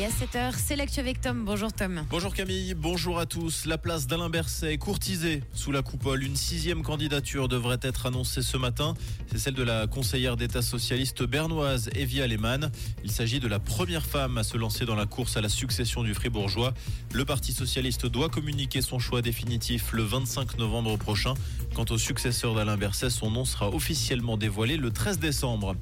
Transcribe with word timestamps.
Et 0.00 0.06
à 0.06 0.08
7h, 0.08 0.54
c'est 0.56 0.76
l'actu 0.76 0.98
avec 0.98 1.20
Tom. 1.20 1.44
Bonjour 1.44 1.70
Tom. 1.70 2.06
Bonjour 2.08 2.32
Camille, 2.32 2.72
bonjour 2.72 3.18
à 3.18 3.26
tous. 3.26 3.66
La 3.66 3.76
place 3.76 4.06
d'Alain 4.06 4.30
Berset 4.30 4.72
est 4.72 4.78
courtisée 4.78 5.42
sous 5.52 5.72
la 5.72 5.82
coupole. 5.82 6.24
Une 6.24 6.36
sixième 6.36 6.82
candidature 6.82 7.48
devrait 7.48 7.80
être 7.82 8.06
annoncée 8.06 8.40
ce 8.40 8.56
matin. 8.56 8.94
C'est 9.30 9.36
celle 9.36 9.52
de 9.52 9.62
la 9.62 9.86
conseillère 9.86 10.38
d'État 10.38 10.62
socialiste 10.62 11.22
bernoise 11.24 11.90
Evie 11.94 12.22
Alemann. 12.22 12.70
Il 13.04 13.10
s'agit 13.10 13.40
de 13.40 13.48
la 13.48 13.58
première 13.58 14.06
femme 14.06 14.38
à 14.38 14.42
se 14.42 14.56
lancer 14.56 14.86
dans 14.86 14.94
la 14.94 15.04
course 15.04 15.36
à 15.36 15.42
la 15.42 15.50
succession 15.50 16.02
du 16.02 16.14
Fribourgeois. 16.14 16.72
Le 17.12 17.26
Parti 17.26 17.52
socialiste 17.52 18.06
doit 18.06 18.30
communiquer 18.30 18.80
son 18.80 18.98
choix 18.98 19.20
définitif 19.20 19.92
le 19.92 20.02
25 20.02 20.56
novembre 20.56 20.96
prochain. 20.96 21.34
Quant 21.74 21.84
au 21.90 21.98
successeur 21.98 22.54
d'Alain 22.54 22.78
Berset, 22.78 23.10
son 23.10 23.30
nom 23.30 23.44
sera 23.44 23.68
officiellement 23.68 24.38
dévoilé 24.38 24.78
le 24.78 24.90
13 24.90 25.18
décembre. 25.18 25.76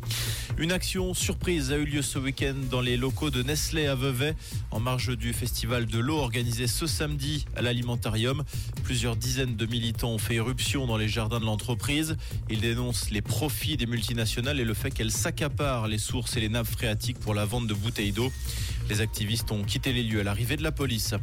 Une 0.58 0.72
action 0.72 1.14
surprise 1.14 1.70
a 1.70 1.76
eu 1.76 1.84
lieu 1.84 2.02
ce 2.02 2.18
week-end 2.18 2.56
dans 2.68 2.80
les 2.80 2.96
locaux 2.96 3.30
de 3.30 3.44
Nestlé 3.44 3.86
à 3.86 3.94
Vevey, 3.94 4.07
en 4.70 4.80
marge 4.80 5.16
du 5.16 5.32
festival 5.32 5.87
de 5.87 5.98
l'eau 5.98 6.16
organisé 6.16 6.66
ce 6.66 6.87
samedi 6.87 7.46
à 7.56 7.62
l'alimentarium. 7.62 8.45
Plusieurs 8.84 9.16
dizaines 9.16 9.56
de 9.56 9.66
militants 9.66 10.10
ont 10.10 10.19
fait 10.19 10.34
éruption 10.34 10.87
dans 10.87 10.96
les 10.96 11.09
jardins 11.09 11.41
de 11.41 11.45
l'entreprise. 11.45 12.16
Ils 12.48 12.60
dénoncent 12.60 13.10
les 13.10 13.23
profits 13.23 13.77
des 13.77 13.87
multinationales 13.87 14.60
et 14.60 14.65
le 14.65 14.74
fait 14.74 14.91
qu'elles 14.91 15.12
s'accaparent 15.12 15.88
les 15.88 15.98
sources 15.98 16.37
et 16.37 16.41
les 16.41 16.48
nappes 16.48 16.66
phréatiques 16.66 17.18
pour 17.18 17.34
la 17.34 17.45
vente 17.45 17.66
de 17.66 17.74
bouteilles 17.74 18.12
d'eau. 18.12 18.32
Les 18.88 19.02
activistes 19.02 19.52
ont 19.52 19.65
quitté 19.65 19.92
les 19.92 20.02
lieux 20.02 20.20
à 20.20 20.24
l'arrivée 20.24 20.56
de 20.56 20.62
la 20.62 20.73
police. 20.73 21.15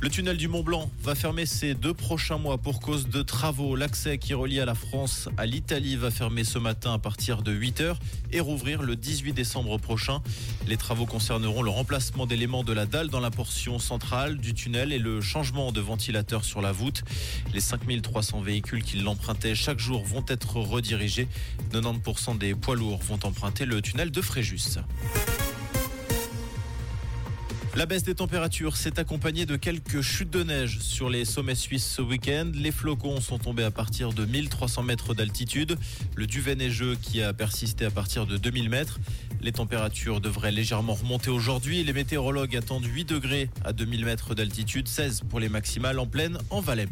Le 0.00 0.08
tunnel 0.10 0.36
du 0.36 0.48
Mont 0.48 0.62
Blanc 0.62 0.90
va 1.02 1.14
fermer 1.14 1.46
ces 1.46 1.74
deux 1.74 1.94
prochains 1.94 2.38
mois 2.38 2.58
pour 2.58 2.80
cause 2.80 3.08
de 3.08 3.22
travaux. 3.22 3.76
L'accès 3.76 4.18
qui 4.18 4.34
relie 4.34 4.60
à 4.60 4.64
la 4.64 4.74
France 4.74 5.28
à 5.36 5.46
l'Italie 5.46 5.96
va 5.96 6.10
fermer 6.10 6.44
ce 6.44 6.58
matin 6.58 6.94
à 6.94 6.98
partir 6.98 7.42
de 7.42 7.52
8h 7.52 7.96
et 8.32 8.40
rouvrir 8.40 8.82
le 8.82 8.96
18 8.96 9.32
décembre 9.32 9.78
prochain. 9.78 10.20
Les 10.66 10.76
travaux 10.76 11.06
concerneront 11.06 11.62
le 11.62 11.70
remplacement 11.70 11.98
d'éléments 12.26 12.64
de 12.64 12.72
la 12.72 12.86
dalle 12.86 13.08
dans 13.08 13.20
la 13.20 13.30
portion 13.30 13.78
centrale 13.78 14.38
du 14.38 14.54
tunnel 14.54 14.92
et 14.92 14.98
le 14.98 15.20
changement 15.20 15.72
de 15.72 15.80
ventilateur 15.80 16.44
sur 16.44 16.62
la 16.62 16.72
voûte. 16.72 17.04
Les 17.52 17.60
5300 17.60 18.40
véhicules 18.40 18.82
qui 18.82 18.96
l'empruntaient 18.98 19.54
chaque 19.54 19.78
jour 19.78 20.04
vont 20.04 20.24
être 20.28 20.56
redirigés. 20.56 21.28
90% 21.72 22.38
des 22.38 22.54
poids 22.54 22.76
lourds 22.76 23.00
vont 23.02 23.18
emprunter 23.24 23.66
le 23.66 23.82
tunnel 23.82 24.10
de 24.10 24.22
Fréjus. 24.22 24.78
La 27.78 27.86
baisse 27.86 28.02
des 28.02 28.16
températures 28.16 28.76
s'est 28.76 28.98
accompagnée 28.98 29.46
de 29.46 29.54
quelques 29.54 30.00
chutes 30.00 30.30
de 30.30 30.42
neige 30.42 30.80
sur 30.80 31.08
les 31.08 31.24
sommets 31.24 31.54
suisses 31.54 31.86
ce 31.86 32.02
week-end. 32.02 32.50
Les 32.52 32.72
flocons 32.72 33.20
sont 33.20 33.38
tombés 33.38 33.62
à 33.62 33.70
partir 33.70 34.12
de 34.12 34.24
1300 34.24 34.82
mètres 34.82 35.14
d'altitude. 35.14 35.78
Le 36.16 36.26
duvet 36.26 36.56
neigeux 36.56 36.96
qui 37.00 37.22
a 37.22 37.32
persisté 37.32 37.84
à 37.84 37.92
partir 37.92 38.26
de 38.26 38.36
2000 38.36 38.68
mètres. 38.68 38.98
Les 39.40 39.52
températures 39.52 40.20
devraient 40.20 40.50
légèrement 40.50 40.94
remonter 40.94 41.30
aujourd'hui. 41.30 41.84
Les 41.84 41.92
météorologues 41.92 42.56
attendent 42.56 42.84
8 42.84 43.04
degrés 43.04 43.48
à 43.64 43.72
2000 43.72 44.04
mètres 44.04 44.34
d'altitude, 44.34 44.88
16 44.88 45.20
pour 45.30 45.38
les 45.38 45.48
maximales 45.48 46.00
en 46.00 46.06
pleine 46.08 46.36
en 46.50 46.60
Valais. 46.60 46.88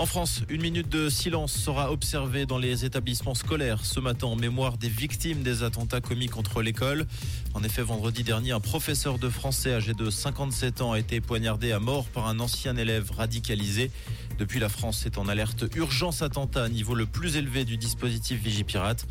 En 0.00 0.06
France, 0.06 0.40
une 0.48 0.62
minute 0.62 0.88
de 0.88 1.10
silence 1.10 1.52
sera 1.52 1.92
observée 1.92 2.46
dans 2.46 2.56
les 2.56 2.86
établissements 2.86 3.34
scolaires 3.34 3.84
ce 3.84 4.00
matin 4.00 4.28
en 4.28 4.34
mémoire 4.34 4.78
des 4.78 4.88
victimes 4.88 5.42
des 5.42 5.62
attentats 5.62 6.00
commis 6.00 6.26
contre 6.26 6.62
l'école. 6.62 7.04
En 7.52 7.62
effet, 7.62 7.82
vendredi 7.82 8.22
dernier, 8.22 8.52
un 8.52 8.60
professeur 8.60 9.18
de 9.18 9.28
français 9.28 9.74
âgé 9.74 9.92
de 9.92 10.08
57 10.08 10.80
ans 10.80 10.92
a 10.92 10.98
été 10.98 11.20
poignardé 11.20 11.70
à 11.72 11.80
mort 11.80 12.06
par 12.06 12.28
un 12.28 12.40
ancien 12.40 12.78
élève 12.78 13.10
radicalisé. 13.10 13.90
Depuis, 14.38 14.58
la 14.58 14.70
France 14.70 15.04
est 15.04 15.18
en 15.18 15.28
alerte 15.28 15.66
urgence 15.76 16.22
attentat 16.22 16.70
niveau 16.70 16.94
le 16.94 17.04
plus 17.04 17.36
élevé 17.36 17.66
du 17.66 17.76
dispositif 17.76 18.42
Vigipirate. 18.42 19.06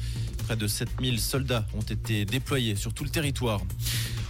Près 0.47 0.55
de 0.55 0.65
7000 0.65 1.19
soldats 1.19 1.67
ont 1.75 1.81
été 1.81 2.25
déployés 2.25 2.75
sur 2.75 2.95
tout 2.95 3.03
le 3.03 3.11
territoire. 3.11 3.61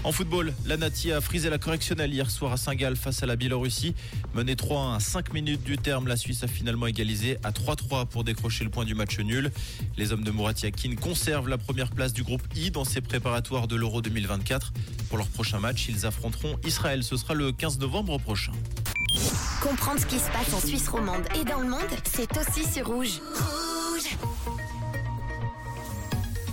En 0.06 0.14
football, 0.14 0.54
la 0.66 0.78
Nati 0.78 1.12
a 1.12 1.20
frisé 1.20 1.50
la 1.50 1.58
correctionnelle 1.58 2.14
hier 2.14 2.32
soir 2.32 2.54
à 2.54 2.58
Saint-Gall 2.58 2.96
face 2.96 3.22
à 3.22 3.26
la 3.26 3.36
Biélorussie. 3.36 3.94
Mené 4.34 4.56
3-1 4.56 4.96
à 4.96 5.00
5 5.02 5.34
minutes 5.34 5.64
du 5.64 5.78
terme, 5.78 6.08
la 6.08 6.16
Suisse 6.16 6.42
a 6.44 6.48
finalement 6.48 6.88
égalisé 6.88 7.38
à 7.44 7.52
3-3 7.52 8.08
pour 8.08 8.24
décrocher 8.24 8.64
le 8.64 8.70
point 8.70 8.86
du 8.86 8.96
match 8.96 9.20
nul. 9.20 9.52
Les 9.98 10.14
hommes 10.14 10.24
de 10.24 10.32
Murat 10.32 10.54
conservent 11.02 11.50
la 11.50 11.58
première 11.58 11.90
place 11.90 12.14
du 12.14 12.24
groupe 12.24 12.42
I 12.56 12.72
dans 12.72 12.86
ses 12.86 13.02
préparatoires 13.02 13.68
de 13.68 13.76
l'Euro 13.76 14.02
2024. 14.02 14.72
Pour 15.10 15.18
leur 15.18 15.28
prochain 15.28 15.60
match, 15.60 15.88
ils 15.90 16.06
affronteront 16.06 16.56
Israël. 16.66 17.04
Ce 17.04 17.18
sera 17.18 17.34
le 17.34 17.52
15 17.52 17.80
novembre 17.80 18.18
prochain. 18.20 18.54
Comprendre 19.62 20.00
ce 20.00 20.06
qui 20.06 20.20
se 20.20 20.30
passe 20.32 20.54
en 20.54 20.66
Suisse 20.66 20.88
romande 20.88 21.24
et 21.40 21.44
dans 21.44 21.60
le 21.60 21.68
monde, 21.70 21.80
c'est 22.06 22.30
aussi 22.38 22.64
sur. 22.64 22.88
Rouge 22.88 23.20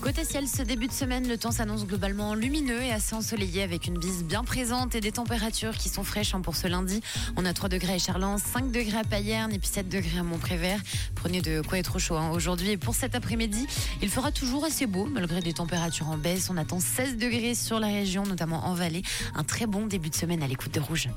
Côté 0.06 0.24
ciel, 0.24 0.46
ce 0.46 0.62
début 0.62 0.86
de 0.86 0.92
semaine, 0.92 1.26
le 1.26 1.36
temps 1.36 1.50
s'annonce 1.50 1.84
globalement 1.84 2.36
lumineux 2.36 2.80
et 2.80 2.92
assez 2.92 3.16
ensoleillé 3.16 3.64
avec 3.64 3.88
une 3.88 3.98
bise 3.98 4.22
bien 4.22 4.44
présente 4.44 4.94
et 4.94 5.00
des 5.00 5.10
températures 5.10 5.76
qui 5.76 5.88
sont 5.88 6.04
fraîches 6.04 6.32
hein, 6.32 6.42
pour 6.42 6.54
ce 6.54 6.68
lundi. 6.68 7.00
On 7.36 7.44
a 7.44 7.52
3 7.52 7.68
degrés 7.68 7.94
à 7.94 7.98
Charlens, 7.98 8.38
5 8.38 8.70
degrés 8.70 8.98
à 8.98 9.02
Payerne 9.02 9.52
et 9.52 9.58
puis 9.58 9.68
7 9.68 9.88
degrés 9.88 10.20
à 10.20 10.22
Montprévert. 10.22 10.78
Prenez 11.16 11.40
de 11.40 11.60
quoi 11.60 11.78
être 11.78 11.98
chaud 11.98 12.14
hein. 12.14 12.30
aujourd'hui. 12.30 12.70
Et 12.70 12.76
pour 12.76 12.94
cet 12.94 13.16
après-midi, 13.16 13.66
il 14.00 14.08
fera 14.08 14.30
toujours 14.30 14.64
assez 14.64 14.86
beau 14.86 15.06
malgré 15.06 15.40
des 15.40 15.54
températures 15.54 16.08
en 16.08 16.16
baisse. 16.16 16.50
On 16.50 16.56
attend 16.56 16.78
16 16.78 17.16
degrés 17.16 17.56
sur 17.56 17.80
la 17.80 17.88
région, 17.88 18.22
notamment 18.22 18.64
en 18.64 18.74
vallée. 18.74 19.02
Un 19.34 19.42
très 19.42 19.66
bon 19.66 19.86
début 19.86 20.10
de 20.10 20.14
semaine 20.14 20.40
à 20.40 20.46
l'écoute 20.46 20.72
de 20.72 20.78
Rouge. 20.78 21.08